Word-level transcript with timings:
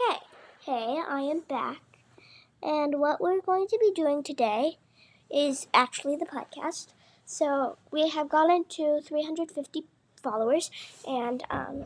Okay, 0.00 0.18
hey, 0.66 1.00
I 1.08 1.20
am 1.20 1.40
back. 1.48 1.80
And 2.60 2.98
what 2.98 3.20
we're 3.20 3.40
going 3.40 3.68
to 3.68 3.78
be 3.80 3.92
doing 3.94 4.24
today 4.24 4.78
is 5.32 5.68
actually 5.72 6.16
the 6.16 6.26
podcast. 6.26 6.88
So 7.24 7.78
we 7.92 8.08
have 8.08 8.28
gotten 8.28 8.64
to 8.70 9.00
350 9.00 9.84
followers, 10.20 10.72
and 11.06 11.44
um, 11.48 11.84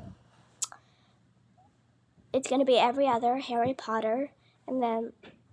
it's 2.32 2.48
going 2.48 2.60
to 2.60 2.64
be 2.64 2.78
every 2.78 3.06
other 3.06 3.36
Harry 3.38 3.74
Potter, 3.74 4.30
and 4.66 4.82
then 4.82 5.12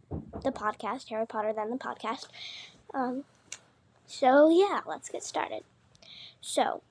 the 0.10 0.52
podcast, 0.52 1.10
Harry 1.10 1.28
Potter, 1.28 1.52
then 1.54 1.72
the 1.72 1.78
podcast. 1.78 2.28
Um, 2.94 3.26
so 4.06 4.50
yeah, 4.50 4.80
let's 4.88 5.10
get 5.10 5.24
started. 5.24 5.64
So, 6.40 6.84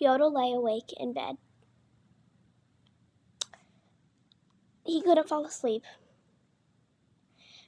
Yoda 0.00 0.32
lay 0.32 0.54
awake 0.54 0.94
in 0.98 1.12
bed. 1.12 1.36
He 4.86 5.02
couldn't 5.02 5.28
fall 5.28 5.44
asleep. 5.44 5.82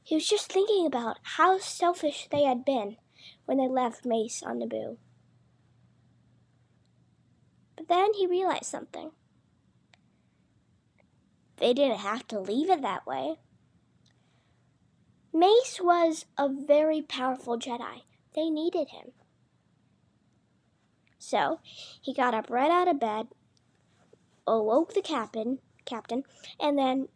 He 0.02 0.14
was 0.14 0.26
just 0.26 0.50
thinking 0.50 0.86
about 0.86 1.18
how 1.22 1.58
selfish 1.58 2.28
they 2.30 2.44
had 2.44 2.64
been 2.64 2.96
when 3.44 3.58
they 3.58 3.68
left 3.68 4.06
Mace 4.06 4.42
on 4.42 4.60
Naboo. 4.60 4.96
But 7.76 7.88
then 7.88 8.14
he 8.14 8.26
realized 8.26 8.64
something. 8.66 9.10
They 11.58 11.74
didn't 11.74 11.98
have 11.98 12.26
to 12.28 12.40
leave 12.40 12.70
it 12.70 12.82
that 12.82 13.06
way. 13.06 13.36
Mace 15.32 15.80
was 15.82 16.24
a 16.38 16.48
very 16.48 17.02
powerful 17.02 17.58
Jedi. 17.58 18.02
They 18.34 18.48
needed 18.48 18.88
him. 18.88 19.12
So 21.18 21.60
he 22.00 22.14
got 22.14 22.32
up 22.32 22.48
right 22.48 22.70
out 22.70 22.88
of 22.88 23.00
bed, 23.00 23.26
awoke 24.46 24.94
the 24.94 25.02
captain, 25.02 25.58
captain, 25.84 26.22
and 26.58 26.78
then 26.78 27.08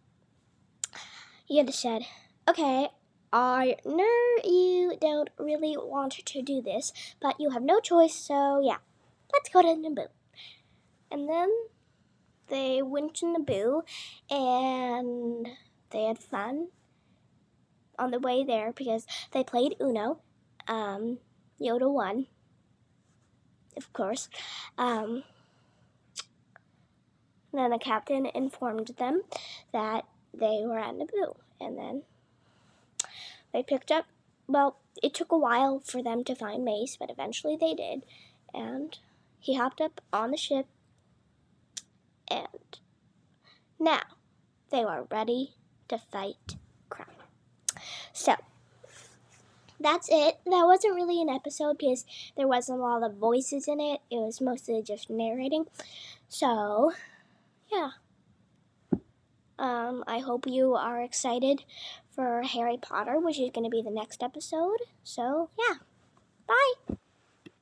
he 1.53 1.59
had 1.59 1.75
said, 1.75 2.07
"Okay, 2.49 2.89
I 3.31 3.77
know 3.85 4.19
you 4.43 4.97
don't 4.99 5.29
really 5.39 5.77
want 5.77 6.13
to 6.13 6.43
do 6.43 6.63
this, 6.63 6.93
but 7.21 7.39
you 7.39 7.51
have 7.51 7.63
no 7.63 7.79
choice. 7.79 8.15
So 8.15 8.61
yeah, 8.63 8.79
let's 9.33 9.51
go 9.51 9.61
to 9.61 9.69
Naboo." 9.69 10.09
And 11.11 11.29
then 11.29 11.51
they 12.49 12.81
went 12.81 13.15
to 13.17 13.27
Naboo, 13.27 13.83
and 14.31 15.49
they 15.91 16.05
had 16.05 16.19
fun 16.19 16.69
on 17.99 18.11
the 18.11 18.19
way 18.19 18.45
there 18.45 18.73
because 18.73 19.07
they 19.33 19.45
played 19.45 19.77
Uno. 19.79 20.21
Um, 20.67 21.19
Yoda 21.61 21.91
won 21.91 22.29
of 23.77 23.93
course. 23.93 24.29
Um, 24.79 25.25
then 27.53 27.71
the 27.71 27.79
captain 27.79 28.27
informed 28.27 28.89
them 28.99 29.23
that 29.73 30.05
they 30.35 30.63
were 30.65 30.79
at 30.79 30.95
Naboo, 30.95 31.37
and 31.61 31.79
then 31.79 32.03
they 33.53 33.63
picked 33.63 33.91
up. 33.91 34.07
Well, 34.47 34.77
it 35.03 35.15
took 35.15 35.33
a 35.33 35.39
while 35.39 35.81
for 35.81 36.03
them 36.03 36.25
to 36.25 36.35
find 36.35 36.65
Mace, 36.65 36.97
but 36.99 37.11
eventually 37.11 37.57
they 37.57 37.75
did, 37.75 38.05
and 38.53 38.99
he 39.39 39.57
hopped 39.57 39.81
up 39.81 40.01
on 40.13 40.31
the 40.31 40.37
ship, 40.37 40.67
and 42.31 42.79
now 43.79 44.03
they 44.71 44.85
were 44.85 45.07
ready 45.11 45.55
to 45.89 45.99
fight 45.99 46.57
crime. 46.89 47.07
So 48.13 48.37
that's 49.81 50.09
it. 50.11 50.39
That 50.45 50.65
wasn't 50.65 50.95
really 50.95 51.21
an 51.21 51.29
episode 51.29 51.79
because 51.79 52.05
there 52.37 52.49
wasn't 52.49 52.79
a 52.79 52.83
lot 52.83 53.03
of 53.03 53.17
voices 53.17 53.67
in 53.67 53.81
it. 53.81 54.01
It 54.11 54.17
was 54.17 54.41
mostly 54.41 54.81
just 54.83 55.11
narrating. 55.11 55.67
So, 56.29 56.93
yeah. 57.71 57.91
Um, 59.63 60.03
I 60.09 60.19
hope 60.19 60.47
you 60.49 60.75
are 60.75 61.01
excited 61.01 61.65
for 62.11 62.43
Harry 62.43 62.77
Potter, 62.77 63.21
which 63.21 63.39
is 63.39 63.51
going 63.55 63.65
to 63.65 63.71
be 63.71 63.81
the 63.81 63.91
next 63.91 64.23
episode. 64.23 64.79
So, 65.05 65.51
yeah. 65.57 65.77
Bye. 66.49 66.97